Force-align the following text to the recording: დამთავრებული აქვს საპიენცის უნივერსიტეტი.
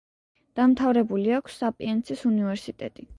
დამთავრებული 0.59 1.35
აქვს 1.41 1.57
საპიენცის 1.65 2.25
უნივერსიტეტი. 2.31 3.07